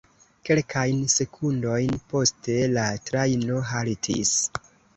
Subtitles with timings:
[0.47, 4.37] Kelkajn sekundojn poste la trajno haltis.